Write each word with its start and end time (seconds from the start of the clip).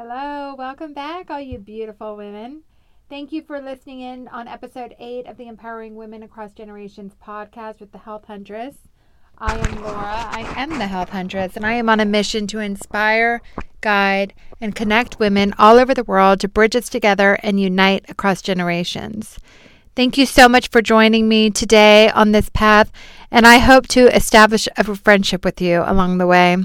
Hello, 0.00 0.54
welcome 0.56 0.94
back, 0.94 1.28
all 1.28 1.40
you 1.40 1.58
beautiful 1.58 2.16
women. 2.16 2.62
Thank 3.10 3.32
you 3.32 3.42
for 3.42 3.60
listening 3.60 4.00
in 4.00 4.28
on 4.28 4.46
episode 4.46 4.94
8 4.96 5.26
of 5.26 5.36
the 5.36 5.48
Empowering 5.48 5.96
Women 5.96 6.22
Across 6.22 6.52
Generations 6.52 7.16
podcast 7.20 7.80
with 7.80 7.90
the 7.90 7.98
Health 7.98 8.26
Huntress. 8.26 8.76
I 9.38 9.58
am 9.58 9.82
Laura. 9.82 10.28
I 10.30 10.54
am 10.56 10.78
the 10.78 10.86
Health 10.86 11.08
Huntress, 11.08 11.56
and 11.56 11.66
I 11.66 11.72
am 11.72 11.88
on 11.88 11.98
a 11.98 12.04
mission 12.04 12.46
to 12.46 12.60
inspire, 12.60 13.42
guide, 13.80 14.34
and 14.60 14.76
connect 14.76 15.18
women 15.18 15.52
all 15.58 15.80
over 15.80 15.94
the 15.94 16.04
world 16.04 16.38
to 16.40 16.48
bridge 16.48 16.76
us 16.76 16.88
together 16.88 17.36
and 17.42 17.58
unite 17.58 18.08
across 18.08 18.40
generations. 18.40 19.36
Thank 19.96 20.16
you 20.16 20.26
so 20.26 20.48
much 20.48 20.68
for 20.68 20.80
joining 20.80 21.28
me 21.28 21.50
today 21.50 22.08
on 22.10 22.30
this 22.30 22.50
path, 22.50 22.92
and 23.32 23.44
I 23.44 23.58
hope 23.58 23.88
to 23.88 24.14
establish 24.14 24.68
a 24.76 24.94
friendship 24.94 25.44
with 25.44 25.60
you 25.60 25.82
along 25.84 26.18
the 26.18 26.26
way. 26.28 26.58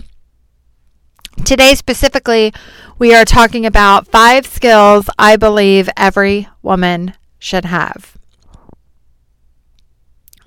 Today, 1.45 1.75
specifically, 1.75 2.53
we 2.97 3.13
are 3.13 3.25
talking 3.25 3.65
about 3.65 4.07
five 4.07 4.47
skills 4.47 5.09
I 5.19 5.35
believe 5.35 5.89
every 5.97 6.47
woman 6.61 7.15
should 7.37 7.65
have. 7.65 8.17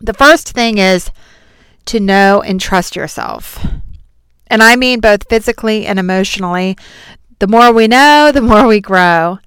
The 0.00 0.14
first 0.14 0.52
thing 0.52 0.78
is 0.78 1.10
to 1.86 2.00
know 2.00 2.40
and 2.40 2.58
trust 2.58 2.96
yourself. 2.96 3.64
And 4.46 4.62
I 4.62 4.76
mean 4.76 5.00
both 5.00 5.28
physically 5.28 5.84
and 5.84 5.98
emotionally. 5.98 6.78
The 7.40 7.46
more 7.46 7.72
we 7.72 7.88
know, 7.88 8.30
the 8.32 8.40
more 8.40 8.66
we 8.66 8.80
grow. 8.80 9.38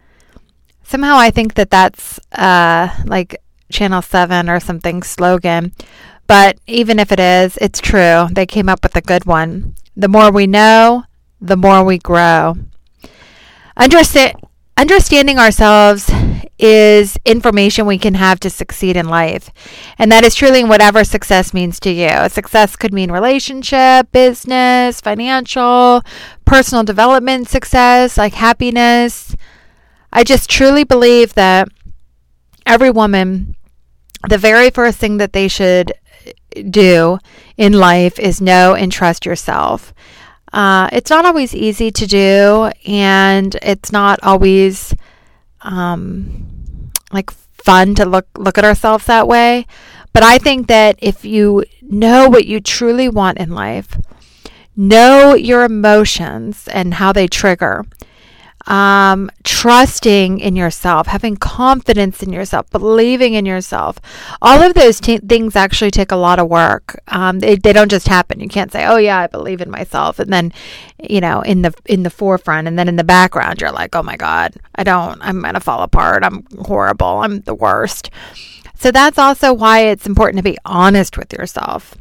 Somehow 0.84 1.18
I 1.18 1.32
think 1.32 1.56
that 1.56 1.72
that's 1.72 2.20
uh, 2.32 2.90
like 3.06 3.42
Channel 3.72 4.04
7 4.04 4.50
or 4.50 4.60
something 4.60 5.02
slogan. 5.02 5.74
But 6.28 6.60
even 6.68 7.00
if 7.00 7.12
it 7.12 7.20
is, 7.20 7.58
it's 7.58 7.80
true. 7.80 8.28
They 8.32 8.46
came 8.46 8.70
up 8.70 8.84
with 8.84 8.96
a 8.96 9.02
good 9.02 9.26
one. 9.26 9.74
The 9.96 10.08
more 10.08 10.32
we 10.32 10.46
know, 10.46 11.06
the 11.42 11.58
more 11.58 11.84
we 11.84 11.98
grow. 11.98 12.56
Understand, 13.78 14.36
understanding 14.78 15.40
ourselves 15.40 16.12
is 16.60 17.18
information 17.24 17.86
we 17.86 17.98
can 17.98 18.16
have 18.16 18.40
to 18.42 18.50
succeed 18.50 18.98
in 18.98 19.08
life. 19.08 19.50
And 19.98 20.12
that 20.12 20.26
is 20.26 20.36
truly 20.36 20.64
whatever 20.64 21.06
success 21.06 21.54
means 21.54 21.80
to 21.80 21.92
you. 21.92 22.28
Success 22.28 22.76
could 22.76 22.94
mean 22.94 23.12
relationship, 23.12 24.12
business, 24.12 25.00
financial, 25.00 26.02
personal 26.44 26.84
development 26.84 27.48
success, 27.48 28.18
like 28.18 28.34
happiness. 28.34 29.36
I 30.12 30.24
just 30.26 30.50
truly 30.50 30.84
believe 30.84 31.34
that 31.36 31.70
every 32.66 32.92
woman, 32.92 33.56
the 34.28 34.38
very 34.38 34.70
first 34.70 34.98
thing 34.98 35.18
that 35.18 35.32
they 35.32 35.48
should 35.48 35.94
do 36.70 37.20
in 37.56 37.74
life 37.74 38.20
is 38.20 38.42
know 38.42 38.74
and 38.76 38.92
trust 38.92 39.26
yourself. 39.26 39.94
Uh, 40.52 40.90
it's 40.92 41.10
not 41.10 41.26
always 41.26 41.54
easy 41.54 41.92
to 41.92 42.08
do, 42.08 42.72
and 42.86 43.56
it's 43.62 43.92
not 43.92 44.20
always 44.24 44.96
um, 45.62 46.92
like 47.12 47.32
fun 47.32 47.96
to 47.96 48.06
look 48.06 48.28
look 48.38 48.58
at 48.58 48.66
ourselves 48.66 49.06
that 49.06 49.28
way. 49.28 49.66
But 50.14 50.24
I 50.24 50.38
think 50.38 50.68
that 50.68 50.96
if 51.00 51.24
you 51.24 51.66
know 51.82 52.30
what 52.30 52.46
you 52.46 52.60
truly 52.60 53.10
want 53.10 53.38
in 53.38 53.52
life, 53.52 53.98
know 54.76 55.36
your 55.36 55.64
emotions 55.64 56.68
and 56.68 56.96
how 56.96 57.14
they 57.14 57.28
trigger, 57.28 57.86
um, 58.68 59.32
trusting 59.44 60.40
in 60.40 60.56
yourself, 60.56 61.08
having 61.08 61.38
confidence 61.38 62.22
in 62.22 62.32
yourself, 62.32 62.70
believing 62.70 63.34
in 63.34 63.46
yourself. 63.46 63.98
All 64.42 64.62
of 64.62 64.74
those 64.74 65.00
t- 65.00 65.18
things 65.18 65.56
actually 65.56 65.92
take 65.92 66.12
a 66.12 66.16
lot 66.16 66.40
of 66.40 66.48
work. 66.48 67.02
Um, 67.08 67.40
they, 67.40 67.56
they 67.56 67.74
don't 67.74 67.92
just 67.92 68.08
happen. 68.08 68.40
You 68.40 68.50
can't 68.50 68.72
say, 68.72 68.86
"Oh 68.86 68.98
yeah, 68.98 69.20
I 69.20 69.28
believe 69.28 69.62
in 69.62 69.72
myself," 69.72 70.20
and 70.20 70.32
then, 70.32 70.54
you 71.02 71.22
know, 71.22 71.42
in 71.42 71.62
the 71.62 71.74
in 71.86 72.04
the 72.04 72.10
forefront, 72.10 72.68
and 72.68 72.78
then 72.78 72.88
in 72.88 72.96
the 72.96 73.04
background, 73.04 73.62
you're 73.62 73.72
like, 73.72 73.96
"Oh 73.96 74.04
my 74.04 74.18
God, 74.18 74.56
I 74.76 74.84
don't. 74.84 75.20
I'm 75.22 75.42
gonna 75.42 75.60
fall 75.60 75.82
apart. 75.82 76.24
I'm 76.24 76.46
horrible. 76.60 77.20
I'm 77.20 77.42
the 77.42 77.56
worst." 77.56 78.10
So 78.76 78.92
that's 78.92 79.18
also 79.18 79.52
why 79.52 79.82
it's 79.82 80.08
important 80.08 80.38
to 80.38 80.44
be 80.44 80.58
honest 80.64 81.18
with 81.18 81.34
yourself. 81.34 81.96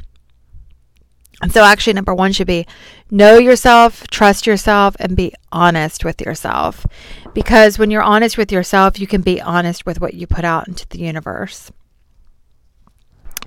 And 1.41 1.53
so, 1.53 1.63
actually, 1.63 1.93
number 1.93 2.13
one 2.13 2.33
should 2.33 2.47
be 2.47 2.65
know 3.09 3.37
yourself, 3.37 4.07
trust 4.07 4.45
yourself, 4.45 4.95
and 4.99 5.15
be 5.15 5.33
honest 5.51 6.03
with 6.03 6.21
yourself. 6.21 6.85
Because 7.33 7.79
when 7.79 7.91
you're 7.91 8.03
honest 8.03 8.37
with 8.37 8.51
yourself, 8.51 8.99
you 8.99 9.07
can 9.07 9.21
be 9.21 9.41
honest 9.41 9.85
with 9.85 10.01
what 10.01 10.15
you 10.15 10.27
put 10.27 10.43
out 10.43 10.67
into 10.67 10.87
the 10.89 10.99
universe. 10.99 11.71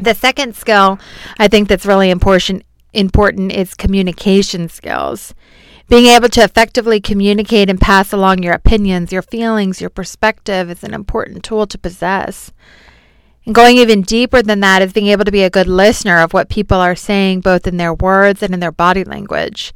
The 0.00 0.14
second 0.14 0.56
skill 0.56 0.98
I 1.38 1.48
think 1.48 1.68
that's 1.68 1.86
really 1.86 2.10
important 2.10 2.64
important 2.94 3.52
is 3.52 3.74
communication 3.74 4.68
skills. 4.68 5.34
Being 5.88 6.06
able 6.06 6.28
to 6.30 6.42
effectively 6.42 7.00
communicate 7.00 7.68
and 7.68 7.80
pass 7.80 8.12
along 8.12 8.42
your 8.42 8.54
opinions, 8.54 9.12
your 9.12 9.22
feelings, 9.22 9.80
your 9.80 9.90
perspective 9.90 10.70
is 10.70 10.82
an 10.82 10.94
important 10.94 11.44
tool 11.44 11.66
to 11.66 11.78
possess. 11.78 12.52
And 13.44 13.54
going 13.54 13.76
even 13.76 14.02
deeper 14.02 14.42
than 14.42 14.60
that 14.60 14.82
is 14.82 14.92
being 14.92 15.08
able 15.08 15.24
to 15.24 15.32
be 15.32 15.42
a 15.42 15.50
good 15.50 15.66
listener 15.66 16.18
of 16.18 16.32
what 16.32 16.48
people 16.48 16.78
are 16.78 16.94
saying, 16.94 17.40
both 17.40 17.66
in 17.66 17.76
their 17.76 17.94
words 17.94 18.42
and 18.42 18.54
in 18.54 18.60
their 18.60 18.72
body 18.72 19.04
language. 19.04 19.72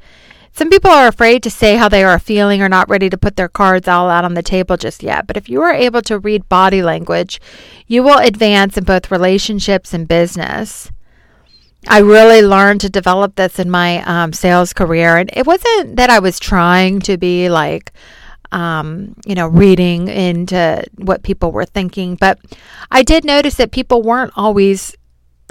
Some 0.53 0.71
people 0.71 0.91
are 0.91 1.09
afraid 1.09 1.43
to 1.43 1.51
say 1.51 1.77
how 1.77 1.91
they 1.91 2.03
are 2.03 2.19
feeling 2.19 2.63
or 2.63 2.69
not 2.69 2.89
ready 2.89 3.11
to 3.11 3.19
put 3.19 3.37
their 3.37 3.49
cards 3.49 3.87
all 3.87 4.09
out 4.09 4.25
on 4.25 4.33
the 4.33 4.43
table 4.43 4.79
just 4.79 5.03
yet. 5.03 5.27
But 5.27 5.37
if 5.37 5.51
you 5.51 5.61
are 5.61 5.75
able 5.75 6.01
to 6.03 6.19
read 6.19 6.49
body 6.49 6.83
language, 6.83 7.41
you 7.87 8.03
will 8.03 8.19
advance 8.19 8.79
in 8.79 8.85
both 8.85 9.11
relationships 9.11 9.93
and 9.93 10.09
business. 10.09 10.91
I 11.89 11.99
really 11.99 12.41
learned 12.41 12.81
to 12.81 12.89
develop 12.89 13.35
this 13.35 13.59
in 13.59 13.71
my 13.71 14.03
um, 14.05 14.33
sales 14.33 14.73
career. 14.73 15.19
And 15.19 15.31
it 15.35 15.47
wasn't 15.47 15.97
that 15.97 16.09
I 16.09 16.21
was 16.21 16.39
trying 16.39 17.01
to 17.01 17.19
be 17.19 17.51
like, 17.51 17.93
um, 18.57 19.15
you 19.27 19.35
know, 19.35 19.47
reading 19.47 20.09
into 20.09 20.83
what 20.97 21.23
people 21.23 21.53
were 21.53 21.67
thinking. 21.67 22.15
But 22.15 22.39
I 22.91 23.03
did 23.03 23.23
notice 23.23 23.57
that 23.57 23.71
people 23.71 24.01
weren't 24.01 24.33
always 24.35 24.97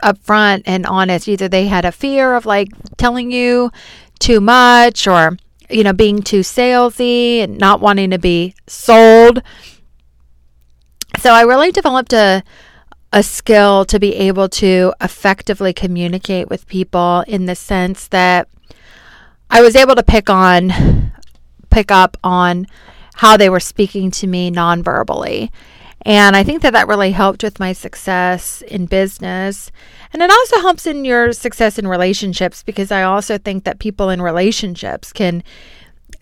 upfront 0.04 0.64
and 0.66 0.88
honest. 0.88 1.28
Either 1.28 1.48
they 1.48 1.68
had 1.68 1.86
a 1.86 1.92
fear 1.92 2.34
of 2.34 2.48
like 2.48 2.70
telling 2.98 3.30
you 3.30 3.72
too 4.18 4.42
much 4.42 5.06
or, 5.06 5.38
you 5.70 5.84
know, 5.84 5.94
being 5.94 6.24
too 6.24 6.40
salesy 6.40 7.44
and 7.44 7.60
not 7.60 7.80
wanting 7.80 8.10
to 8.10 8.18
be 8.18 8.56
sold. 8.66 9.44
So 11.20 11.32
I 11.32 11.44
really 11.44 11.72
developed 11.72 12.12
a 12.12 12.44
a 13.14 13.22
skill 13.22 13.86
to 13.86 14.00
be 14.00 14.16
able 14.16 14.50
to 14.50 14.94
effectively 15.00 15.74
communicate 15.74 16.50
with 16.50 16.68
people 16.68 17.24
in 17.28 17.46
the 17.46 17.56
sense 17.56 18.08
that 18.08 18.50
I 19.50 19.62
was 19.62 19.76
able 19.76 19.96
to 19.96 20.04
pick 20.04 20.28
on 20.30 21.14
pick 21.70 21.92
up 21.92 22.18
on 22.24 22.66
how 23.16 23.38
they 23.38 23.50
were 23.50 23.60
speaking 23.60 24.12
to 24.12 24.28
me 24.28 24.50
non-verbally. 24.50 25.52
And 26.02 26.36
I 26.36 26.44
think 26.44 26.62
that 26.62 26.74
that 26.74 26.88
really 26.88 27.12
helped 27.12 27.42
with 27.42 27.60
my 27.60 27.74
success 27.74 28.62
in 28.62 28.86
business. 28.86 29.72
And 30.14 30.22
it 30.22 30.30
also 30.30 30.60
helps 30.62 30.86
in 30.86 31.04
your 31.04 31.34
success 31.34 31.80
in 31.80 31.88
relationships 31.88 32.62
because 32.62 32.92
I 32.92 33.04
also 33.04 33.38
think 33.38 33.64
that 33.64 33.80
people 33.80 34.10
in 34.10 34.22
relationships 34.22 35.12
can 35.12 35.44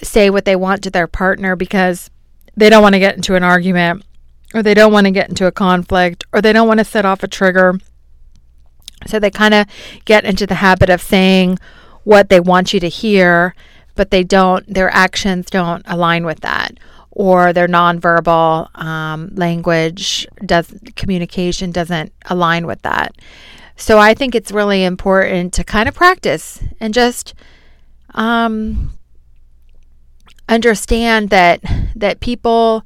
say 0.02 0.30
what 0.30 0.46
they 0.46 0.56
want 0.56 0.84
to 0.84 0.90
their 0.90 1.08
partner 1.08 1.56
because 1.56 2.10
they 2.56 2.70
don't 2.70 2.84
want 2.84 2.94
to 2.94 3.00
get 3.00 3.16
into 3.16 3.36
an 3.36 3.44
argument 3.44 4.06
or 4.54 4.64
they 4.64 4.74
don't 4.74 4.94
want 4.94 5.06
to 5.06 5.12
get 5.12 5.30
into 5.30 5.48
a 5.48 5.52
conflict 5.52 6.24
or 6.32 6.42
they 6.42 6.54
don't 6.54 6.68
want 6.68 6.78
to 6.78 6.86
set 6.86 7.06
off 7.06 7.24
a 7.24 7.28
trigger. 7.28 7.80
So 9.08 9.20
they 9.20 9.32
kind 9.32 9.54
of 9.54 9.68
get 10.06 10.24
into 10.24 10.48
the 10.48 10.56
habit 10.56 10.90
of 10.90 11.02
saying 11.02 11.60
what 12.04 12.30
they 12.30 12.40
want 12.40 12.74
you 12.74 12.80
to 12.80 12.90
hear 12.90 13.54
but 13.96 14.12
they 14.12 14.24
don't, 14.24 14.66
their 14.74 14.90
actions 14.94 15.50
don't 15.50 15.84
align 15.88 16.26
with 16.26 16.42
that. 16.42 16.78
Or 17.12 17.54
their 17.54 17.68
nonverbal 17.68 18.76
um, 18.80 19.30
language 19.36 20.28
does 20.44 20.74
communication 20.96 21.72
doesn't 21.72 22.12
align 22.26 22.66
with 22.66 22.82
that. 22.82 23.16
So 23.76 24.00
I 24.00 24.14
think 24.14 24.34
it's 24.34 24.52
really 24.52 24.84
important 24.84 25.54
to 25.54 25.64
kind 25.64 25.88
of 25.88 25.94
practice 25.94 26.60
and 26.80 26.94
just 26.94 27.36
um, 28.16 28.98
understand 30.50 31.30
that 31.30 31.62
that 31.96 32.20
people 32.20 32.84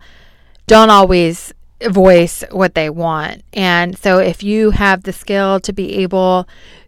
don't 0.65 0.89
always 0.89 1.53
voice 1.89 2.43
what 2.51 2.75
they 2.75 2.89
want. 2.89 3.43
And 3.53 3.97
so 3.97 4.19
if 4.19 4.43
you 4.43 4.71
have 4.71 5.03
the 5.03 5.13
skill 5.13 5.59
to 5.61 5.73
be 5.73 5.95
able 5.95 6.47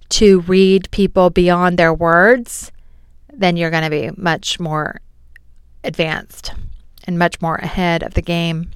to 0.09 0.41
read 0.41 0.89
people 0.91 1.29
beyond 1.29 1.77
their 1.77 1.93
words, 1.93 2.71
then 3.39 3.57
you're 3.57 3.71
going 3.71 3.83
to 3.83 3.89
be 3.89 4.11
much 4.17 4.59
more 4.59 5.01
advanced 5.83 6.53
and 7.05 7.17
much 7.17 7.41
more 7.41 7.55
ahead 7.55 8.03
of 8.03 8.13
the 8.13 8.21
game. 8.21 8.71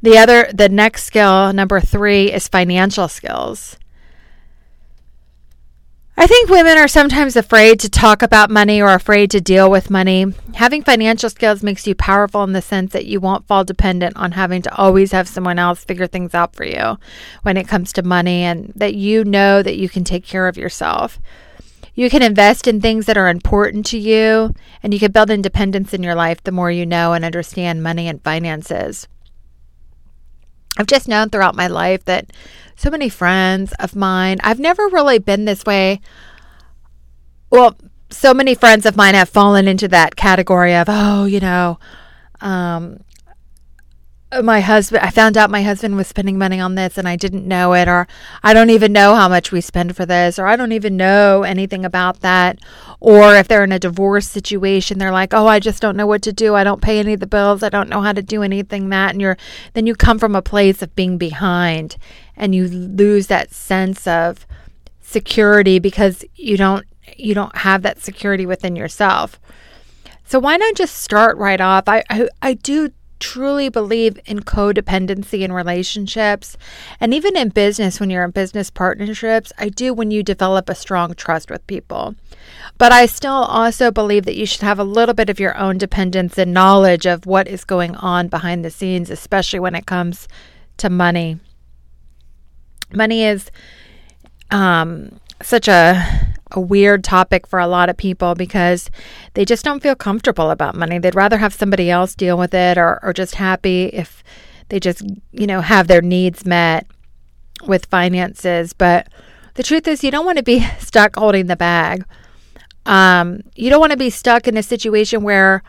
The 0.00 0.18
other, 0.18 0.48
the 0.54 0.68
next 0.68 1.04
skill, 1.04 1.52
number 1.52 1.80
three, 1.80 2.32
is 2.32 2.46
financial 2.46 3.08
skills. 3.08 3.76
I 6.20 6.26
think 6.26 6.50
women 6.50 6.76
are 6.76 6.88
sometimes 6.88 7.36
afraid 7.36 7.78
to 7.80 7.88
talk 7.88 8.22
about 8.22 8.50
money 8.50 8.82
or 8.82 8.92
afraid 8.92 9.30
to 9.30 9.40
deal 9.40 9.70
with 9.70 9.88
money. 9.88 10.26
Having 10.54 10.82
financial 10.82 11.30
skills 11.30 11.62
makes 11.62 11.86
you 11.86 11.94
powerful 11.94 12.42
in 12.42 12.52
the 12.52 12.60
sense 12.60 12.92
that 12.92 13.06
you 13.06 13.20
won't 13.20 13.46
fall 13.46 13.62
dependent 13.62 14.16
on 14.16 14.32
having 14.32 14.60
to 14.62 14.76
always 14.76 15.12
have 15.12 15.28
someone 15.28 15.60
else 15.60 15.84
figure 15.84 16.08
things 16.08 16.34
out 16.34 16.56
for 16.56 16.64
you 16.64 16.98
when 17.42 17.56
it 17.56 17.68
comes 17.68 17.92
to 17.92 18.02
money 18.02 18.42
and 18.42 18.72
that 18.74 18.94
you 18.94 19.22
know 19.24 19.62
that 19.62 19.76
you 19.76 19.88
can 19.88 20.02
take 20.02 20.24
care 20.24 20.48
of 20.48 20.56
yourself 20.56 21.20
You 21.98 22.08
can 22.10 22.22
invest 22.22 22.68
in 22.68 22.80
things 22.80 23.06
that 23.06 23.16
are 23.16 23.26
important 23.26 23.84
to 23.86 23.98
you, 23.98 24.54
and 24.84 24.94
you 24.94 25.00
can 25.00 25.10
build 25.10 25.30
independence 25.30 25.92
in 25.92 26.04
your 26.04 26.14
life 26.14 26.40
the 26.40 26.52
more 26.52 26.70
you 26.70 26.86
know 26.86 27.12
and 27.12 27.24
understand 27.24 27.82
money 27.82 28.06
and 28.06 28.22
finances. 28.22 29.08
I've 30.78 30.86
just 30.86 31.08
known 31.08 31.28
throughout 31.28 31.56
my 31.56 31.66
life 31.66 32.04
that 32.04 32.32
so 32.76 32.88
many 32.88 33.08
friends 33.08 33.72
of 33.80 33.96
mine, 33.96 34.38
I've 34.44 34.60
never 34.60 34.86
really 34.86 35.18
been 35.18 35.44
this 35.44 35.64
way. 35.64 36.00
Well, 37.50 37.76
so 38.10 38.32
many 38.32 38.54
friends 38.54 38.86
of 38.86 38.94
mine 38.94 39.14
have 39.14 39.28
fallen 39.28 39.66
into 39.66 39.88
that 39.88 40.14
category 40.14 40.76
of, 40.76 40.86
oh, 40.88 41.24
you 41.24 41.40
know, 41.40 41.80
um, 42.40 43.00
Uh, 44.30 44.42
my 44.42 44.60
husband 44.60 45.02
i 45.02 45.08
found 45.08 45.38
out 45.38 45.50
my 45.50 45.62
husband 45.62 45.96
was 45.96 46.06
spending 46.06 46.36
money 46.36 46.60
on 46.60 46.74
this 46.74 46.98
and 46.98 47.08
i 47.08 47.16
didn't 47.16 47.48
know 47.48 47.72
it 47.72 47.88
or 47.88 48.06
i 48.42 48.52
don't 48.52 48.68
even 48.68 48.92
know 48.92 49.14
how 49.14 49.26
much 49.26 49.50
we 49.50 49.58
spend 49.58 49.96
for 49.96 50.04
this 50.04 50.38
or 50.38 50.46
i 50.46 50.54
don't 50.54 50.72
even 50.72 50.98
know 50.98 51.44
anything 51.44 51.82
about 51.82 52.20
that. 52.20 52.58
Or 53.00 53.36
if 53.36 53.48
they're 53.48 53.64
in 53.64 53.72
a 53.72 53.78
divorce 53.78 54.28
situation 54.28 54.98
they're 54.98 55.12
like 55.12 55.32
oh 55.32 55.46
i 55.46 55.58
just 55.58 55.80
don't 55.80 55.96
know 55.96 56.06
what 56.06 56.20
to 56.22 56.32
do. 56.32 56.54
I 56.54 56.62
don't 56.62 56.82
pay 56.82 56.98
any 56.98 57.14
of 57.14 57.20
the 57.20 57.26
bills. 57.26 57.62
I 57.62 57.70
don't 57.70 57.88
know 57.88 58.02
how 58.02 58.12
to 58.12 58.22
do 58.22 58.42
anything 58.42 58.90
that 58.90 59.12
and 59.12 59.20
you're 59.22 59.38
then 59.72 59.86
you 59.86 59.94
come 59.94 60.18
from 60.18 60.36
a 60.36 60.42
place 60.42 60.82
of 60.82 60.94
being 60.94 61.16
behind 61.16 61.96
and 62.36 62.54
you 62.54 62.68
lose 62.68 63.28
that 63.28 63.54
sense 63.54 64.06
of 64.06 64.46
security 65.00 65.78
because 65.78 66.22
you 66.34 66.58
don't 66.58 66.84
you 67.16 67.32
don't 67.32 67.56
have 67.56 67.80
that 67.80 68.02
security 68.02 68.44
within 68.44 68.76
yourself. 68.76 69.40
So 70.24 70.38
why 70.38 70.58
not 70.58 70.74
just 70.74 70.96
start 70.96 71.38
right 71.38 71.60
off? 71.60 71.84
I 71.86 72.04
i, 72.10 72.28
I 72.42 72.52
do 72.52 72.90
truly 73.20 73.68
believe 73.68 74.18
in 74.26 74.40
codependency 74.40 75.40
in 75.40 75.52
relationships 75.52 76.56
and 77.00 77.12
even 77.12 77.36
in 77.36 77.48
business 77.48 78.00
when 78.00 78.10
you're 78.10 78.24
in 78.24 78.30
business 78.30 78.70
partnerships. 78.70 79.52
I 79.58 79.68
do 79.68 79.92
when 79.92 80.10
you 80.10 80.22
develop 80.22 80.68
a 80.68 80.74
strong 80.74 81.14
trust 81.14 81.50
with 81.50 81.66
people. 81.66 82.14
But 82.76 82.92
I 82.92 83.06
still 83.06 83.32
also 83.32 83.90
believe 83.90 84.24
that 84.24 84.36
you 84.36 84.46
should 84.46 84.62
have 84.62 84.78
a 84.78 84.84
little 84.84 85.14
bit 85.14 85.30
of 85.30 85.40
your 85.40 85.56
own 85.56 85.78
dependence 85.78 86.38
and 86.38 86.54
knowledge 86.54 87.06
of 87.06 87.26
what 87.26 87.48
is 87.48 87.64
going 87.64 87.96
on 87.96 88.28
behind 88.28 88.64
the 88.64 88.70
scenes, 88.70 89.10
especially 89.10 89.60
when 89.60 89.74
it 89.74 89.86
comes 89.86 90.28
to 90.78 90.88
money. 90.88 91.38
Money 92.92 93.24
is 93.24 93.50
um, 94.50 95.20
such 95.42 95.68
a 95.68 96.34
a 96.52 96.60
weird 96.60 97.04
topic 97.04 97.46
for 97.46 97.58
a 97.58 97.66
lot 97.66 97.88
of 97.88 97.96
people 97.96 98.34
because 98.34 98.90
they 99.34 99.44
just 99.44 99.64
don't 99.64 99.82
feel 99.82 99.94
comfortable 99.94 100.50
about 100.50 100.74
money. 100.74 100.98
They'd 100.98 101.14
rather 101.14 101.38
have 101.38 101.52
somebody 101.52 101.90
else 101.90 102.14
deal 102.14 102.38
with 102.38 102.54
it 102.54 102.78
or, 102.78 102.98
or 103.02 103.12
just 103.12 103.34
happy 103.34 103.84
if 103.86 104.22
they 104.68 104.80
just, 104.80 105.02
you 105.32 105.46
know, 105.46 105.60
have 105.60 105.88
their 105.88 106.02
needs 106.02 106.46
met 106.46 106.86
with 107.66 107.86
finances. 107.86 108.72
But 108.72 109.08
the 109.54 109.62
truth 109.62 109.86
is, 109.88 110.04
you 110.04 110.10
don't 110.10 110.26
want 110.26 110.38
to 110.38 110.44
be 110.44 110.60
stuck 110.78 111.16
holding 111.16 111.46
the 111.46 111.56
bag. 111.56 112.04
Um, 112.86 113.42
you 113.54 113.68
don't 113.68 113.80
want 113.80 113.92
to 113.92 113.98
be 113.98 114.10
stuck 114.10 114.48
in 114.48 114.56
a 114.56 114.62
situation 114.62 115.22
where 115.22 115.62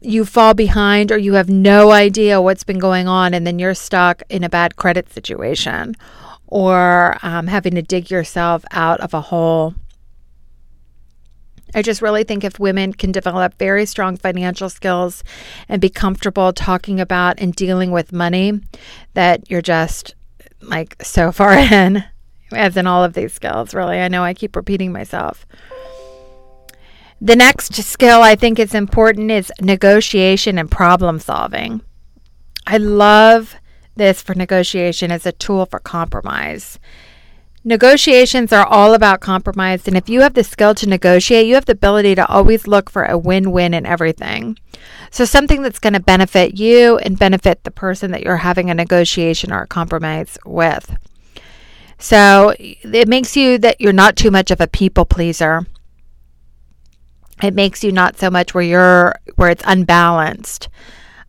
you 0.00 0.24
fall 0.24 0.54
behind 0.54 1.10
or 1.10 1.18
you 1.18 1.32
have 1.32 1.48
no 1.48 1.90
idea 1.90 2.40
what's 2.40 2.62
been 2.62 2.78
going 2.78 3.08
on 3.08 3.34
and 3.34 3.46
then 3.46 3.58
you're 3.58 3.74
stuck 3.74 4.22
in 4.28 4.44
a 4.44 4.48
bad 4.48 4.76
credit 4.76 5.10
situation 5.10 5.96
or 6.54 7.18
um, 7.22 7.48
having 7.48 7.74
to 7.74 7.82
dig 7.82 8.12
yourself 8.12 8.64
out 8.70 9.00
of 9.00 9.12
a 9.12 9.20
hole. 9.20 9.74
I 11.74 11.82
just 11.82 12.00
really 12.00 12.22
think 12.22 12.44
if 12.44 12.60
women 12.60 12.92
can 12.92 13.10
develop 13.10 13.58
very 13.58 13.84
strong 13.86 14.16
financial 14.16 14.70
skills 14.70 15.24
and 15.68 15.80
be 15.80 15.90
comfortable 15.90 16.52
talking 16.52 17.00
about 17.00 17.40
and 17.40 17.52
dealing 17.56 17.90
with 17.90 18.12
money, 18.12 18.60
that 19.14 19.50
you're 19.50 19.62
just 19.62 20.14
like 20.62 20.94
so 21.02 21.32
far 21.38 21.54
in, 21.54 22.04
as 22.52 22.76
in 22.76 22.86
all 22.86 23.02
of 23.02 23.14
these 23.14 23.32
skills, 23.32 23.74
really. 23.74 23.98
I 23.98 24.06
know 24.06 24.22
I 24.22 24.32
keep 24.32 24.54
repeating 24.54 24.92
myself. 24.92 25.44
The 27.20 27.34
next 27.34 27.74
skill 27.74 28.22
I 28.22 28.36
think 28.36 28.60
is 28.60 28.76
important 28.76 29.32
is 29.32 29.50
negotiation 29.60 30.56
and 30.60 30.70
problem 30.70 31.18
solving. 31.18 31.80
I 32.64 32.76
love 32.76 33.56
this 33.96 34.22
for 34.22 34.34
negotiation 34.34 35.10
as 35.10 35.26
a 35.26 35.32
tool 35.32 35.66
for 35.66 35.78
compromise. 35.78 36.78
Negotiations 37.66 38.52
are 38.52 38.66
all 38.66 38.92
about 38.92 39.20
compromise, 39.20 39.88
and 39.88 39.96
if 39.96 40.10
you 40.10 40.20
have 40.20 40.34
the 40.34 40.44
skill 40.44 40.74
to 40.74 40.86
negotiate, 40.86 41.46
you 41.46 41.54
have 41.54 41.64
the 41.64 41.72
ability 41.72 42.14
to 42.14 42.26
always 42.26 42.66
look 42.66 42.90
for 42.90 43.04
a 43.04 43.16
win 43.16 43.52
win 43.52 43.72
in 43.72 43.86
everything. 43.86 44.58
So, 45.10 45.24
something 45.24 45.62
that's 45.62 45.78
going 45.78 45.94
to 45.94 46.00
benefit 46.00 46.58
you 46.58 46.98
and 46.98 47.18
benefit 47.18 47.64
the 47.64 47.70
person 47.70 48.10
that 48.10 48.22
you're 48.22 48.36
having 48.36 48.68
a 48.68 48.74
negotiation 48.74 49.50
or 49.50 49.62
a 49.62 49.66
compromise 49.66 50.36
with. 50.44 50.94
So, 51.98 52.54
it 52.58 53.08
makes 53.08 53.34
you 53.34 53.56
that 53.58 53.80
you're 53.80 53.94
not 53.94 54.16
too 54.16 54.30
much 54.30 54.50
of 54.50 54.60
a 54.60 54.66
people 54.66 55.06
pleaser. 55.06 55.66
It 57.42 57.54
makes 57.54 57.82
you 57.82 57.92
not 57.92 58.18
so 58.18 58.28
much 58.28 58.52
where 58.52 58.62
you're 58.62 59.14
where 59.36 59.48
it's 59.48 59.64
unbalanced. 59.66 60.68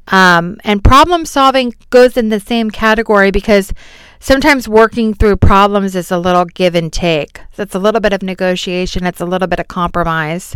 Um, 0.08 0.58
and 0.64 0.84
problem 0.84 1.26
solving 1.26 1.74
goes 1.90 2.16
in 2.16 2.30
the 2.30 2.40
same 2.40 2.70
category 2.70 3.32
because 3.32 3.74
sometimes 4.20 4.68
working 4.68 5.14
through 5.14 5.38
problems 5.38 5.96
is 5.96 6.12
a 6.12 6.20
little 6.20 6.46
give 6.46 6.76
and 6.76 6.92
take. 6.94 7.40
So 7.54 7.64
it's 7.64 7.76
a 7.76 7.80
little 7.80 8.02
bit 8.02 8.14
of 8.14 8.22
negotiation, 8.22 9.06
it's 9.06 9.22
a 9.22 9.26
little 9.26 9.48
bit 9.48 9.60
of 9.60 9.68
compromise. 9.68 10.56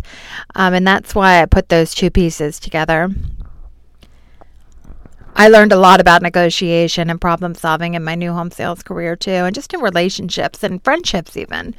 Um, 0.55 0.73
and 0.73 0.87
that's 0.87 1.15
why 1.15 1.41
I 1.41 1.45
put 1.45 1.69
those 1.69 1.93
two 1.93 2.09
pieces 2.09 2.59
together. 2.59 3.09
I 5.35 5.47
learned 5.47 5.71
a 5.71 5.77
lot 5.77 6.01
about 6.01 6.21
negotiation 6.21 7.09
and 7.09 7.21
problem 7.21 7.55
solving 7.55 7.93
in 7.93 8.03
my 8.03 8.15
new 8.15 8.33
home 8.33 8.51
sales 8.51 8.83
career 8.83 9.15
too, 9.15 9.31
and 9.31 9.55
just 9.55 9.73
in 9.73 9.79
relationships 9.79 10.63
and 10.63 10.83
friendships, 10.83 11.37
even. 11.37 11.75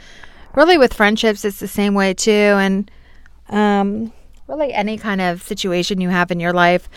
Really, 0.54 0.78
with 0.78 0.94
friendships, 0.94 1.44
it's 1.44 1.60
the 1.60 1.68
same 1.68 1.92
way 1.94 2.14
too. 2.14 2.30
And 2.30 2.90
um, 3.50 4.12
really, 4.48 4.72
any 4.72 4.96
kind 4.96 5.20
of 5.20 5.42
situation 5.42 6.00
you 6.00 6.08
have 6.08 6.30
in 6.30 6.40
your 6.40 6.54
life, 6.54 6.88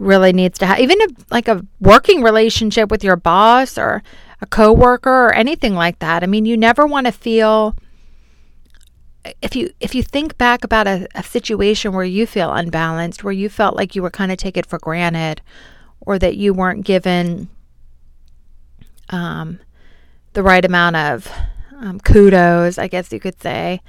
really 0.00 0.32
needs 0.32 0.58
to 0.58 0.66
have 0.66 0.80
even 0.80 1.00
a, 1.02 1.06
like 1.30 1.48
a 1.48 1.64
working 1.80 2.22
relationship 2.22 2.90
with 2.90 3.04
your 3.04 3.16
boss 3.16 3.78
or 3.78 4.02
a 4.40 4.46
coworker 4.46 5.26
or 5.26 5.32
anything 5.34 5.74
like 5.74 5.98
that. 5.98 6.22
I 6.22 6.26
mean, 6.26 6.46
you 6.46 6.56
never 6.56 6.86
want 6.86 7.06
to 7.06 7.12
feel 7.12 7.76
if 9.42 9.54
you 9.54 9.70
if 9.80 9.94
you 9.94 10.02
think 10.02 10.38
back 10.38 10.64
about 10.64 10.86
a, 10.86 11.06
a 11.14 11.22
situation 11.22 11.92
where 11.92 12.04
you 12.04 12.26
feel 12.26 12.52
unbalanced, 12.52 13.22
where 13.22 13.32
you 13.32 13.48
felt 13.48 13.76
like 13.76 13.94
you 13.94 14.02
were 14.02 14.10
kind 14.10 14.32
of 14.32 14.38
taken 14.38 14.64
for 14.64 14.78
granted, 14.78 15.42
or 16.00 16.18
that 16.18 16.36
you 16.36 16.54
weren't 16.54 16.84
given 16.84 17.48
um, 19.10 19.60
the 20.32 20.42
right 20.42 20.64
amount 20.64 20.96
of 20.96 21.30
um, 21.76 22.00
kudos, 22.00 22.78
I 22.78 22.88
guess 22.88 23.12
you 23.12 23.20
could 23.20 23.40
say 23.40 23.82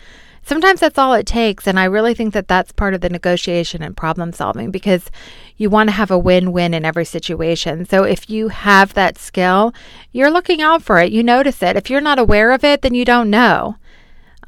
sometimes 0.44 0.80
that's 0.80 0.98
all 0.98 1.14
it 1.14 1.26
takes. 1.26 1.68
And 1.68 1.80
I 1.80 1.86
really 1.86 2.14
think 2.14 2.34
that 2.34 2.48
that's 2.48 2.72
part 2.72 2.94
of 2.94 3.02
the 3.02 3.10
negotiation 3.10 3.82
and 3.82 3.96
problem 3.96 4.34
solving 4.34 4.72
because 4.72 5.10
you 5.58 5.70
want 5.70 5.90
to 5.90 5.96
have 5.96 6.12
a 6.12 6.18
win 6.18 6.52
win 6.52 6.74
in 6.74 6.86
every 6.86 7.06
situation. 7.06 7.86
So 7.86 8.04
if 8.04 8.30
you 8.30 8.50
have 8.50 8.94
that 8.94 9.18
skill, 9.18 9.74
you're 10.12 10.32
looking 10.32 10.62
out 10.62 10.82
for 10.82 11.00
it, 11.00 11.12
you 11.12 11.24
notice 11.24 11.62
it. 11.62 11.76
If 11.76 11.90
you're 11.90 12.02
not 12.02 12.20
aware 12.20 12.52
of 12.52 12.64
it, 12.64 12.82
then 12.82 12.94
you 12.94 13.06
don't 13.06 13.30
know. 13.30 13.76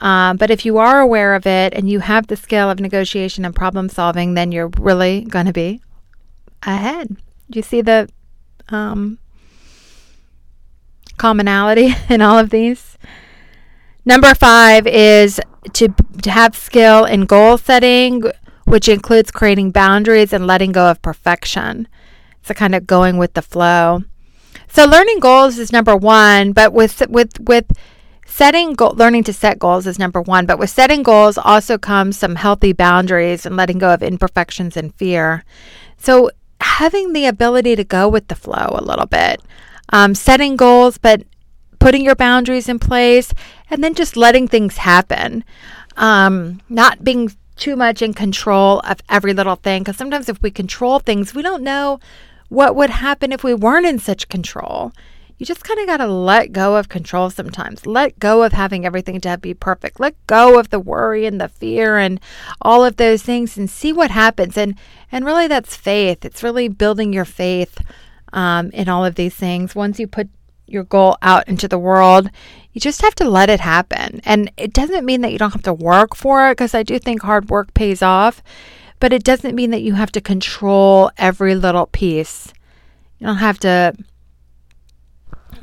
Um, 0.02 0.38
but 0.38 0.50
if 0.50 0.66
you 0.66 0.80
are 0.80 1.00
aware 1.00 1.34
of 1.36 1.46
it 1.46 1.74
and 1.74 1.90
you 1.90 2.00
have 2.00 2.28
the 2.28 2.36
skill 2.36 2.70
of 2.70 2.80
negotiation 2.80 3.46
and 3.46 3.56
problem 3.56 3.88
solving, 3.88 4.34
then 4.34 4.52
you're 4.52 4.72
really 4.80 5.22
going 5.22 5.46
to 5.46 5.54
be 5.54 5.82
ahead. 6.64 7.16
Do 7.50 7.60
you 7.60 7.64
see 7.64 7.82
the 7.82 8.10
um, 8.70 9.20
commonality 11.18 11.94
in 12.10 12.22
all 12.22 12.38
of 12.38 12.50
these? 12.50 12.98
Number 14.06 14.36
five 14.36 14.86
is 14.86 15.40
to, 15.74 15.88
to 16.22 16.32
have 16.32 16.56
skill 16.56 17.06
in 17.06 17.26
goal 17.26 17.58
setting, 17.58 18.24
which 18.66 18.90
includes 18.90 19.32
creating 19.32 19.72
boundaries 19.72 20.34
and 20.34 20.46
letting 20.46 20.72
go 20.72 20.90
of 20.90 21.02
perfection. 21.02 21.88
So 22.44 22.54
kind 22.54 22.76
of 22.76 22.86
going 22.86 23.18
with 23.18 23.34
the 23.34 23.42
flow. 23.42 24.04
So 24.68 24.86
learning 24.86 25.20
goals 25.20 25.58
is 25.58 25.72
number 25.72 25.96
one, 25.96 26.52
but 26.52 26.74
with 26.74 27.08
with 27.08 27.40
with 27.40 27.72
setting 28.26 28.76
learning 28.76 29.24
to 29.26 29.34
set 29.34 29.60
goals 29.60 29.88
is 29.88 30.00
number 30.00 30.22
one. 30.22 30.46
But 30.46 30.60
with 30.60 30.70
setting 30.70 31.04
goals 31.04 31.38
also 31.38 31.78
comes 31.78 32.18
some 32.18 32.36
healthy 32.36 32.74
boundaries 32.74 33.46
and 33.46 33.56
letting 33.56 33.78
go 33.78 33.94
of 33.94 34.04
imperfections 34.04 34.76
and 34.76 34.94
fear. 34.96 35.46
So 35.98 36.32
having 36.60 37.14
the 37.14 37.28
ability 37.28 37.76
to 37.76 37.84
go 37.84 38.10
with 38.10 38.28
the 38.28 38.36
flow 38.36 38.70
a 38.72 38.84
little 38.84 39.06
bit, 39.06 39.42
um, 39.90 40.16
setting 40.16 40.56
goals, 40.56 40.98
but 40.98 41.24
putting 41.84 42.06
your 42.06 42.16
boundaries 42.16 42.70
in 42.70 42.80
place, 42.80 43.34
and 43.70 43.84
then 43.84 43.94
just 43.94 44.16
letting 44.16 44.48
things 44.48 44.78
happen. 44.78 45.44
Um, 45.98 46.62
not 46.70 47.04
being 47.04 47.30
too 47.58 47.76
much 47.76 48.02
in 48.02 48.14
control 48.14 48.80
of 48.80 49.02
every 49.10 49.34
little 49.34 49.58
thing. 49.58 49.84
Because 49.84 49.98
sometimes 49.98 50.30
if 50.30 50.42
we 50.42 50.50
control 50.50 51.00
things, 51.00 51.36
we 51.36 51.42
don't 51.42 51.62
know 51.62 52.00
what 52.48 52.76
would 52.78 52.90
happen 52.90 53.34
if 53.34 53.44
we 53.44 53.54
weren't 53.54 53.86
in 53.86 54.00
such 54.00 54.30
control. 54.30 54.94
You 55.38 55.46
just 55.46 55.66
kind 55.66 55.78
of 55.80 55.88
got 55.88 55.98
to 55.98 56.08
let 56.08 56.54
go 56.54 56.78
of 56.78 56.88
control 56.88 57.30
sometimes. 57.30 57.86
Let 57.86 58.18
go 58.18 58.44
of 58.44 58.54
having 58.54 58.86
everything 58.86 59.20
to 59.20 59.38
be 59.38 59.54
perfect. 59.54 60.00
Let 60.00 60.16
go 60.26 60.58
of 60.58 60.70
the 60.70 60.80
worry 60.80 61.26
and 61.26 61.42
the 61.42 61.50
fear 61.50 61.98
and 61.98 62.22
all 62.62 62.86
of 62.86 62.96
those 62.96 63.24
things 63.24 63.58
and 63.58 63.70
see 63.70 63.92
what 63.92 64.10
happens. 64.10 64.58
And 64.58 64.80
and 65.12 65.26
really 65.26 65.48
that's 65.48 65.76
faith. 65.76 66.24
It's 66.24 66.44
really 66.44 66.70
building 66.70 67.12
your 67.12 67.26
faith 67.26 67.78
um, 68.32 68.70
in 68.72 68.88
all 68.88 69.04
of 69.04 69.16
these 69.16 69.36
things. 69.36 69.76
Once 69.76 70.00
you 70.00 70.08
put 70.08 70.30
your 70.74 70.84
goal 70.84 71.18
out 71.22 71.48
into 71.48 71.68
the 71.68 71.78
world, 71.78 72.30
you 72.74 72.82
just 72.82 73.02
have 73.02 73.16
to 73.16 73.30
let 73.30 73.50
it 73.50 73.60
happen. 73.60 74.20
And 74.26 74.52
it 74.58 74.74
doesn't 74.74 75.06
mean 75.06 75.22
that 75.22 75.32
you 75.32 75.38
don't 75.38 75.54
have 75.54 75.64
to 75.64 75.74
work 75.74 76.16
for 76.16 76.50
it 76.50 76.54
because 76.54 76.74
I 76.74 76.84
do 76.84 77.00
think 77.00 77.22
hard 77.22 77.50
work 77.50 77.74
pays 77.74 78.02
off, 78.02 78.42
but 79.00 79.14
it 79.14 79.24
doesn't 79.24 79.56
mean 79.56 79.70
that 79.72 79.84
you 79.84 79.94
have 79.94 80.12
to 80.14 80.22
control 80.22 81.12
every 81.18 81.56
little 81.56 81.86
piece. 81.86 82.52
You 83.20 83.28
don't 83.28 83.38
have 83.38 83.60
to 83.60 83.94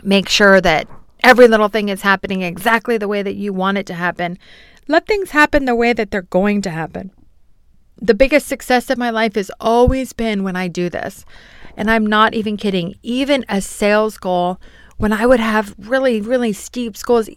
make 0.02 0.29
sure 0.29 0.61
that 0.61 0.88
every 1.23 1.49
little 1.49 1.69
thing 1.69 1.88
is 1.88 2.02
happening 2.02 2.43
exactly 2.43 2.97
the 2.97 3.09
way 3.09 3.23
that 3.23 3.35
you 3.35 3.52
want 3.52 3.79
it 3.79 3.87
to 3.87 3.95
happen. 3.95 4.38
Let 4.88 5.07
things 5.07 5.31
happen 5.31 5.64
the 5.64 5.75
way 5.75 5.93
that 5.93 6.11
they're 6.11 6.23
going 6.23 6.62
to 6.62 6.71
happen. 6.71 7.11
The 8.00 8.14
biggest 8.14 8.47
success 8.47 8.88
of 8.88 8.97
my 8.99 9.11
life 9.11 9.35
has 9.35 9.50
always 9.61 10.12
been 10.12 10.43
when 10.43 10.57
I 10.57 10.69
do 10.69 10.88
this. 10.88 11.25
And 11.76 11.90
I'm 11.90 12.07
not 12.07 12.35
even 12.35 12.57
kidding. 12.57 12.95
Even 13.02 13.45
a 13.49 13.61
sales 13.61 14.17
goal 14.17 14.61
when 15.00 15.14
I 15.14 15.25
would 15.25 15.40
have 15.40 15.75
really, 15.78 16.21
really 16.21 16.52
steep 16.52 16.95
goals, 17.07 17.30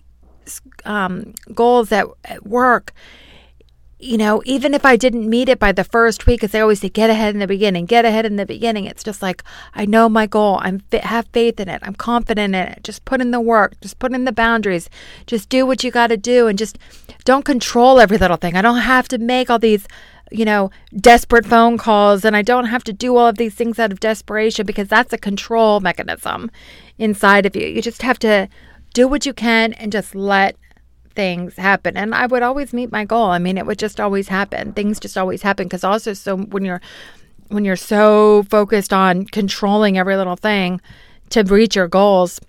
um, 0.83 1.33
goals 1.53 1.93
at, 1.93 2.05
at 2.25 2.45
work, 2.45 2.93
you 4.03 4.17
know, 4.17 4.41
even 4.45 4.73
if 4.73 4.85
I 4.85 4.95
didn't 4.95 5.29
meet 5.29 5.47
it 5.47 5.59
by 5.59 5.71
the 5.71 5.83
first 5.83 6.27
week, 6.27 6.43
as 6.43 6.51
they 6.51 6.59
always 6.59 6.81
say, 6.81 6.89
get 6.89 7.09
ahead 7.09 7.33
in 7.33 7.39
the 7.39 7.47
beginning, 7.47 7.85
get 7.85 8.03
ahead 8.03 8.25
in 8.25 8.35
the 8.35 8.45
beginning. 8.45 8.85
It's 8.85 9.03
just 9.03 9.21
like, 9.21 9.43
I 9.73 9.85
know 9.85 10.09
my 10.09 10.27
goal. 10.27 10.59
I'm 10.61 10.81
have 10.91 11.27
faith 11.31 11.59
in 11.59 11.69
it. 11.69 11.81
I'm 11.83 11.95
confident 11.95 12.53
in 12.53 12.67
it. 12.67 12.83
Just 12.83 13.05
put 13.05 13.21
in 13.21 13.31
the 13.31 13.39
work. 13.39 13.79
Just 13.81 13.99
put 13.99 14.13
in 14.13 14.25
the 14.25 14.31
boundaries. 14.33 14.89
Just 15.25 15.47
do 15.47 15.65
what 15.65 15.83
you 15.83 15.91
got 15.91 16.07
to 16.07 16.17
do, 16.17 16.47
and 16.47 16.59
just 16.59 16.77
don't 17.23 17.45
control 17.45 17.99
every 17.99 18.17
little 18.17 18.37
thing. 18.37 18.57
I 18.57 18.61
don't 18.61 18.79
have 18.79 19.07
to 19.09 19.17
make 19.17 19.49
all 19.49 19.59
these 19.59 19.87
you 20.31 20.45
know, 20.45 20.71
desperate 20.95 21.45
phone 21.45 21.77
calls 21.77 22.25
and 22.25 22.35
I 22.35 22.41
don't 22.41 22.65
have 22.65 22.83
to 22.85 22.93
do 22.93 23.17
all 23.17 23.27
of 23.27 23.37
these 23.37 23.53
things 23.53 23.77
out 23.77 23.91
of 23.91 23.99
desperation 23.99 24.65
because 24.65 24.87
that's 24.87 25.13
a 25.13 25.17
control 25.17 25.79
mechanism 25.79 26.49
inside 26.97 27.45
of 27.45 27.55
you. 27.55 27.67
You 27.67 27.83
just 27.83 28.01
have 28.01 28.17
to 28.19 28.49
do 28.93 29.07
what 29.07 29.27
you 29.27 29.33
can 29.33 29.73
and 29.73 29.91
just 29.91 30.15
let 30.15 30.55
things 31.15 31.55
happen. 31.55 31.97
And 31.97 32.13
I 32.13 32.25
would 32.25 32.43
always 32.43 32.73
meet 32.73 32.91
my 32.91 33.05
goal. 33.05 33.25
I 33.25 33.39
mean, 33.39 33.57
it 33.57 33.65
would 33.65 33.79
just 33.79 33.99
always 33.99 34.27
happen. 34.27 34.73
Things 34.73 34.99
just 34.99 35.17
always 35.17 35.41
happen 35.41 35.67
because 35.67 35.83
also 35.83 36.13
so 36.13 36.37
when 36.37 36.65
you're 36.65 36.81
when 37.49 37.65
you're 37.65 37.75
so 37.75 38.43
focused 38.49 38.93
on 38.93 39.25
controlling 39.25 39.97
every 39.97 40.15
little 40.15 40.35
thing 40.35 40.81
to 41.29 41.43
reach 41.43 41.75
your 41.75 41.87
goals, 41.87 42.39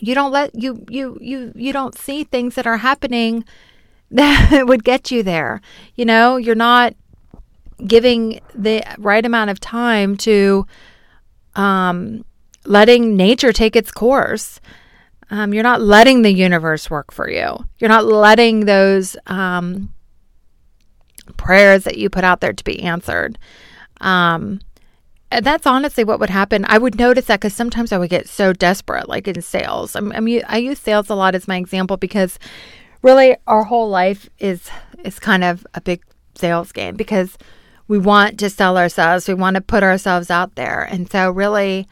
you 0.00 0.14
don't 0.14 0.32
let 0.32 0.54
you 0.54 0.84
you 0.88 1.18
you 1.20 1.52
you 1.54 1.72
don't 1.72 1.96
see 1.96 2.24
things 2.24 2.54
that 2.54 2.66
are 2.66 2.78
happening 2.78 3.44
that 4.10 4.66
would 4.66 4.84
get 4.84 5.10
you 5.10 5.22
there. 5.22 5.60
You 5.96 6.04
know, 6.04 6.36
you're 6.36 6.54
not 6.54 6.94
giving 7.86 8.40
the 8.54 8.82
right 8.98 9.24
amount 9.24 9.50
of 9.50 9.60
time 9.60 10.16
to 10.16 10.66
um, 11.56 12.24
letting 12.64 13.16
nature 13.16 13.52
take 13.52 13.76
its 13.76 13.90
course. 13.90 14.60
Um, 15.30 15.52
you're 15.52 15.62
not 15.62 15.80
letting 15.80 16.22
the 16.22 16.32
universe 16.32 16.88
work 16.88 17.12
for 17.12 17.28
you. 17.28 17.64
You're 17.78 17.88
not 17.88 18.04
letting 18.04 18.66
those 18.66 19.16
um, 19.26 19.92
prayers 21.36 21.84
that 21.84 21.98
you 21.98 22.08
put 22.08 22.24
out 22.24 22.40
there 22.40 22.52
to 22.52 22.64
be 22.64 22.82
answered. 22.82 23.38
Um, 24.00 24.60
that's 25.30 25.66
honestly 25.66 26.04
what 26.04 26.20
would 26.20 26.30
happen. 26.30 26.64
I 26.68 26.78
would 26.78 26.98
notice 26.98 27.26
that 27.26 27.40
because 27.40 27.54
sometimes 27.54 27.92
I 27.92 27.98
would 27.98 28.10
get 28.10 28.28
so 28.28 28.52
desperate, 28.52 29.08
like 29.08 29.26
in 29.26 29.42
sales. 29.42 29.96
I'm, 29.96 30.12
I'm, 30.12 30.28
I 30.46 30.58
use 30.58 30.78
sales 30.78 31.10
a 31.10 31.14
lot 31.14 31.34
as 31.34 31.48
my 31.48 31.56
example 31.56 31.96
because 31.96 32.38
really 33.02 33.36
our 33.46 33.64
whole 33.64 33.88
life 33.88 34.28
is 34.38 34.70
is 35.04 35.18
kind 35.18 35.44
of 35.44 35.66
a 35.74 35.80
big 35.80 36.02
sales 36.34 36.72
game 36.72 36.96
because 36.96 37.36
we 37.88 37.98
want 37.98 38.38
to 38.38 38.50
sell 38.50 38.78
ourselves, 38.78 39.28
we 39.28 39.34
want 39.34 39.54
to 39.56 39.60
put 39.60 39.82
ourselves 39.82 40.30
out 40.30 40.54
there. 40.54 40.82
And 40.82 41.10
so 41.10 41.30
really 41.30 41.88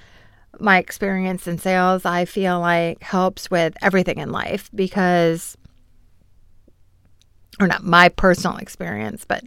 my 0.61 0.79
experience 0.79 1.47
in 1.47 1.59
sales 1.59 2.05
I 2.05 2.25
feel 2.25 2.61
like 2.61 3.03
helps 3.03 3.51
with 3.51 3.75
everything 3.83 4.19
in 4.19 4.31
life 4.31 4.71
because 4.75 5.57
or 7.61 7.67
not 7.67 7.85
my 7.85 8.09
personal 8.09 8.57
experience, 8.57 9.25
but 9.25 9.45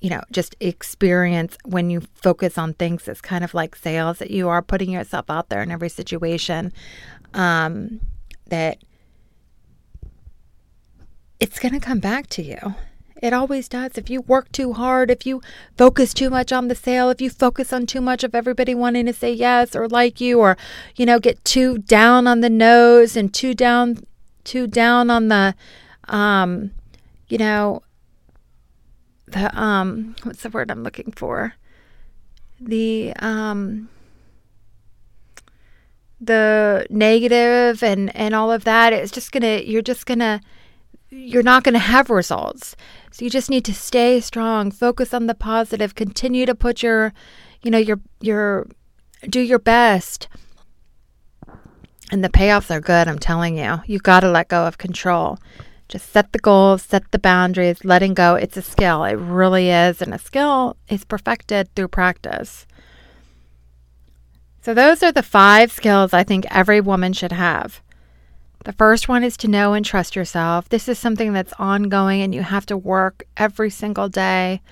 you 0.00 0.10
know, 0.10 0.22
just 0.30 0.54
experience 0.60 1.56
when 1.64 1.88
you 1.88 2.02
focus 2.14 2.58
on 2.58 2.74
things 2.74 3.08
it's 3.08 3.22
kind 3.22 3.42
of 3.42 3.54
like 3.54 3.74
sales 3.74 4.18
that 4.18 4.30
you 4.30 4.48
are 4.48 4.60
putting 4.60 4.90
yourself 4.90 5.30
out 5.30 5.48
there 5.48 5.62
in 5.62 5.70
every 5.70 5.88
situation 5.88 6.72
um, 7.32 8.00
that 8.48 8.78
it's 11.40 11.58
going 11.58 11.72
to 11.72 11.80
come 11.80 12.00
back 12.00 12.26
to 12.28 12.42
you. 12.42 12.74
It 13.24 13.32
always 13.32 13.70
does. 13.70 13.96
If 13.96 14.10
you 14.10 14.20
work 14.20 14.52
too 14.52 14.74
hard, 14.74 15.10
if 15.10 15.24
you 15.24 15.40
focus 15.78 16.12
too 16.12 16.28
much 16.28 16.52
on 16.52 16.68
the 16.68 16.74
sale, 16.74 17.08
if 17.08 17.22
you 17.22 17.30
focus 17.30 17.72
on 17.72 17.86
too 17.86 18.02
much 18.02 18.22
of 18.22 18.34
everybody 18.34 18.74
wanting 18.74 19.06
to 19.06 19.14
say 19.14 19.32
yes 19.32 19.74
or 19.74 19.88
like 19.88 20.20
you 20.20 20.40
or 20.40 20.58
you 20.94 21.06
know 21.06 21.18
get 21.18 21.42
too 21.42 21.78
down 21.78 22.26
on 22.26 22.42
the 22.42 22.50
nose 22.50 23.16
and 23.16 23.32
too 23.32 23.54
down 23.54 24.04
too 24.44 24.66
down 24.66 25.08
on 25.08 25.28
the 25.28 25.54
um 26.08 26.72
you 27.30 27.38
know 27.38 27.82
the 29.28 29.58
um 29.58 30.14
what's 30.24 30.42
the 30.42 30.50
word 30.50 30.70
I'm 30.70 30.82
looking 30.82 31.10
for? 31.10 31.54
The 32.60 33.14
um 33.20 33.88
the 36.20 36.86
negative 36.90 37.82
and 37.82 38.14
and 38.14 38.34
all 38.34 38.52
of 38.52 38.64
that 38.64 38.92
it's 38.92 39.10
just 39.10 39.32
to 39.32 39.66
you're 39.66 39.80
just 39.80 40.06
to 40.06 40.42
you're 41.14 41.42
not 41.42 41.62
going 41.62 41.74
to 41.74 41.78
have 41.78 42.10
results. 42.10 42.74
So 43.12 43.24
you 43.24 43.30
just 43.30 43.50
need 43.50 43.64
to 43.66 43.74
stay 43.74 44.20
strong, 44.20 44.70
focus 44.70 45.14
on 45.14 45.26
the 45.26 45.34
positive, 45.34 45.94
continue 45.94 46.44
to 46.46 46.54
put 46.54 46.82
your, 46.82 47.12
you 47.62 47.70
know, 47.70 47.78
your 47.78 48.00
your 48.20 48.66
do 49.28 49.40
your 49.40 49.60
best. 49.60 50.28
And 52.10 52.22
the 52.22 52.28
payoffs 52.28 52.70
are 52.70 52.80
good, 52.80 53.08
I'm 53.08 53.18
telling 53.18 53.56
you. 53.56 53.80
You've 53.86 54.02
got 54.02 54.20
to 54.20 54.30
let 54.30 54.48
go 54.48 54.66
of 54.66 54.78
control. 54.78 55.38
Just 55.88 56.10
set 56.10 56.32
the 56.32 56.38
goals, 56.38 56.82
set 56.82 57.10
the 57.12 57.18
boundaries, 57.18 57.84
letting 57.84 58.14
go. 58.14 58.34
It's 58.34 58.56
a 58.56 58.62
skill. 58.62 59.04
It 59.04 59.14
really 59.14 59.70
is. 59.70 60.02
And 60.02 60.12
a 60.12 60.18
skill 60.18 60.76
is 60.88 61.04
perfected 61.04 61.74
through 61.74 61.88
practice. 61.88 62.66
So, 64.60 64.74
those 64.74 65.02
are 65.02 65.12
the 65.12 65.22
five 65.22 65.70
skills 65.70 66.12
I 66.12 66.24
think 66.24 66.46
every 66.50 66.80
woman 66.80 67.12
should 67.12 67.32
have. 67.32 67.82
The 68.64 68.72
first 68.72 69.08
one 69.08 69.22
is 69.22 69.36
to 69.38 69.48
know 69.48 69.74
and 69.74 69.84
trust 69.84 70.16
yourself. 70.16 70.70
This 70.70 70.88
is 70.88 70.98
something 70.98 71.34
that's 71.34 71.52
ongoing 71.58 72.22
and 72.22 72.34
you 72.34 72.42
have 72.42 72.64
to 72.66 72.76
work 72.76 73.24
every 73.36 73.68
single 73.70 74.08
day. 74.08 74.62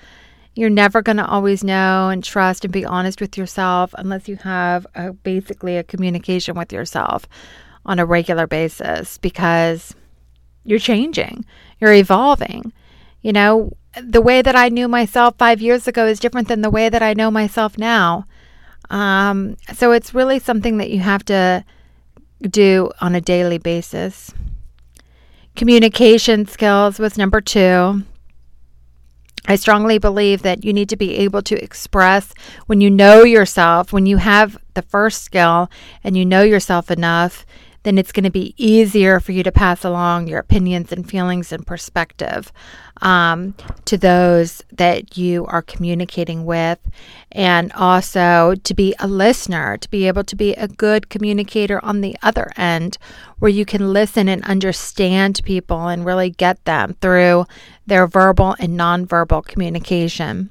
You're 0.55 0.71
never 0.71 1.01
going 1.03 1.17
to 1.17 1.27
always 1.27 1.63
know 1.63 2.09
and 2.09 2.23
trust 2.23 2.65
and 2.65 2.73
be 2.73 2.85
honest 2.85 3.21
with 3.21 3.37
yourself 3.37 3.93
unless 3.97 4.27
you 4.27 4.35
have 4.37 4.87
a, 4.95 5.13
basically 5.13 5.77
a 5.77 5.83
communication 5.83 6.55
with 6.55 6.73
yourself 6.73 7.27
on 7.85 7.99
a 7.99 8.05
regular 8.05 8.47
basis 8.47 9.19
because 9.19 9.95
you're 10.63 10.79
changing, 10.79 11.45
you're 11.79 11.93
evolving. 11.93 12.73
You 13.21 13.31
know, 13.31 13.73
the 14.01 14.21
way 14.21 14.41
that 14.41 14.55
I 14.55 14.69
knew 14.69 14.87
myself 14.87 15.35
five 15.37 15.61
years 15.61 15.87
ago 15.87 16.07
is 16.07 16.19
different 16.19 16.47
than 16.47 16.61
the 16.61 16.71
way 16.71 16.89
that 16.89 17.03
I 17.03 17.13
know 17.13 17.29
myself 17.29 17.77
now. 17.77 18.25
Um, 18.89 19.55
so 19.73 19.91
it's 19.91 20.15
really 20.15 20.39
something 20.39 20.77
that 20.77 20.89
you 20.89 20.99
have 20.99 21.23
to 21.25 21.63
do 22.49 22.91
on 23.01 23.15
a 23.15 23.21
daily 23.21 23.57
basis. 23.57 24.33
Communication 25.55 26.47
skills 26.47 26.99
was 26.99 27.17
number 27.17 27.41
two. 27.41 28.03
I 29.45 29.55
strongly 29.55 29.97
believe 29.97 30.41
that 30.43 30.63
you 30.63 30.71
need 30.71 30.89
to 30.89 30.95
be 30.95 31.15
able 31.17 31.41
to 31.43 31.61
express 31.61 32.33
when 32.67 32.79
you 32.79 32.89
know 32.89 33.23
yourself, 33.23 33.91
when 33.91 34.05
you 34.05 34.17
have 34.17 34.57
the 34.73 34.81
first 34.81 35.23
skill 35.23 35.69
and 36.03 36.15
you 36.15 36.25
know 36.25 36.43
yourself 36.43 36.89
enough, 36.89 37.45
then 37.83 37.97
it's 37.97 38.11
going 38.11 38.23
to 38.23 38.31
be 38.31 38.55
easier 38.57 39.19
for 39.19 39.31
you 39.31 39.43
to 39.43 39.51
pass 39.51 39.83
along 39.83 40.27
your 40.27 40.39
opinions 40.39 40.91
and 40.91 41.07
feelings 41.07 41.51
and 41.51 41.67
perspective 41.67 42.51
um, 43.01 43.53
to 43.85 43.97
those 43.97 44.63
that 44.71 45.17
you 45.17 45.45
are 45.47 45.61
communicating 45.61 46.45
with. 46.45 46.79
And 47.31 47.71
also 47.73 48.55
to 48.63 48.73
be 48.73 48.95
a 48.99 49.07
listener, 49.07 49.77
to 49.77 49.89
be 49.89 50.07
able 50.07 50.23
to 50.23 50.35
be 50.35 50.53
a 50.53 50.67
good 50.67 51.09
communicator 51.09 51.83
on 51.83 52.01
the 52.01 52.15
other 52.21 52.51
end, 52.55 52.97
where 53.39 53.51
you 53.51 53.65
can 53.65 53.91
listen 53.91 54.29
and 54.29 54.43
understand 54.45 55.41
people 55.43 55.87
and 55.87 56.05
really 56.05 56.29
get 56.29 56.63
them 56.65 56.95
through 57.01 57.45
their 57.85 58.07
verbal 58.07 58.55
and 58.59 58.79
nonverbal 58.79 59.45
communication. 59.45 60.49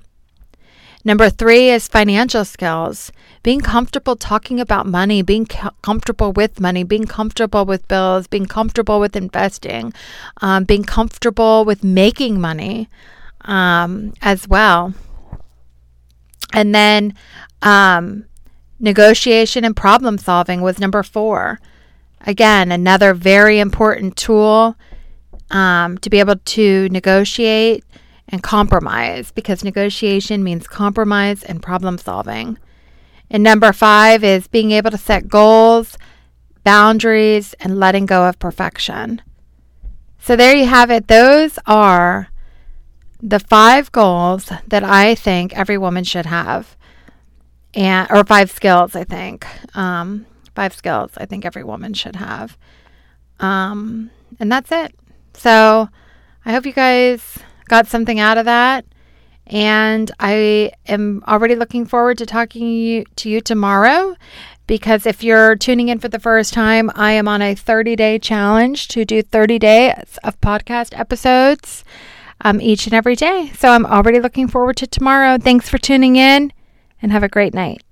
Number 1.04 1.28
three 1.30 1.68
is 1.68 1.88
financial 1.88 2.44
skills. 2.44 3.10
Being 3.42 3.60
comfortable 3.60 4.14
talking 4.14 4.60
about 4.60 4.86
money, 4.86 5.20
being 5.22 5.46
comfortable 5.82 6.32
with 6.32 6.60
money, 6.60 6.84
being 6.84 7.06
comfortable 7.06 7.64
with 7.64 7.88
bills, 7.88 8.28
being 8.28 8.46
comfortable 8.46 9.00
with 9.00 9.16
investing, 9.16 9.92
um, 10.40 10.64
being 10.64 10.84
comfortable 10.84 11.64
with 11.64 11.82
making 11.82 12.40
money 12.40 12.88
um, 13.40 14.12
as 14.22 14.46
well. 14.46 14.94
And 16.52 16.72
then 16.74 17.14
um, 17.62 18.26
negotiation 18.78 19.64
and 19.64 19.74
problem 19.74 20.18
solving 20.18 20.60
was 20.60 20.78
number 20.78 21.02
four. 21.02 21.58
Again, 22.20 22.70
another 22.70 23.14
very 23.14 23.58
important 23.58 24.16
tool 24.16 24.76
um, 25.50 25.98
to 25.98 26.08
be 26.08 26.20
able 26.20 26.36
to 26.36 26.88
negotiate 26.90 27.84
and 28.28 28.42
compromise 28.42 29.30
because 29.30 29.64
negotiation 29.64 30.42
means 30.42 30.66
compromise 30.66 31.42
and 31.42 31.62
problem 31.62 31.98
solving. 31.98 32.58
And 33.30 33.42
number 33.42 33.72
five 33.72 34.22
is 34.24 34.46
being 34.46 34.72
able 34.72 34.90
to 34.90 34.98
set 34.98 35.28
goals 35.28 35.96
boundaries, 36.64 37.54
and 37.60 37.78
letting 37.78 38.06
go 38.06 38.28
of 38.28 38.38
perfection. 38.38 39.22
So 40.18 40.36
there 40.36 40.54
you 40.54 40.66
have 40.66 40.90
it. 40.90 41.08
Those 41.08 41.58
are 41.66 42.28
the 43.20 43.40
five 43.40 43.90
goals 43.92 44.50
that 44.68 44.84
I 44.84 45.14
think 45.14 45.56
every 45.56 45.78
woman 45.78 46.04
should 46.04 46.26
have, 46.26 46.76
and 47.74 48.08
or 48.10 48.24
five 48.24 48.50
skills. 48.50 48.94
I 48.94 49.04
think 49.04 49.46
um, 49.76 50.26
five 50.54 50.74
skills 50.74 51.12
I 51.16 51.26
think 51.26 51.44
every 51.44 51.64
woman 51.64 51.94
should 51.94 52.16
have, 52.16 52.56
um, 53.40 54.10
and 54.38 54.50
that's 54.50 54.70
it. 54.70 54.94
So 55.34 55.88
I 56.44 56.52
hope 56.52 56.66
you 56.66 56.72
guys 56.72 57.38
got 57.68 57.86
something 57.86 58.20
out 58.20 58.38
of 58.38 58.44
that. 58.44 58.84
And 59.46 60.10
I 60.20 60.72
am 60.86 61.22
already 61.26 61.56
looking 61.56 61.84
forward 61.84 62.18
to 62.18 62.26
talking 62.26 63.04
to 63.16 63.28
you 63.28 63.40
tomorrow 63.40 64.14
because 64.66 65.04
if 65.04 65.22
you're 65.24 65.56
tuning 65.56 65.88
in 65.88 65.98
for 65.98 66.08
the 66.08 66.20
first 66.20 66.54
time, 66.54 66.90
I 66.94 67.12
am 67.12 67.26
on 67.28 67.42
a 67.42 67.54
30 67.54 67.96
day 67.96 68.18
challenge 68.18 68.88
to 68.88 69.04
do 69.04 69.22
30 69.22 69.58
days 69.58 70.18
of 70.22 70.40
podcast 70.40 70.98
episodes 70.98 71.84
um, 72.40 72.60
each 72.60 72.86
and 72.86 72.94
every 72.94 73.16
day. 73.16 73.52
So 73.56 73.70
I'm 73.70 73.86
already 73.86 74.20
looking 74.20 74.48
forward 74.48 74.76
to 74.78 74.86
tomorrow. 74.86 75.38
Thanks 75.38 75.68
for 75.68 75.78
tuning 75.78 76.16
in 76.16 76.52
and 77.00 77.12
have 77.12 77.22
a 77.22 77.28
great 77.28 77.54
night. 77.54 77.82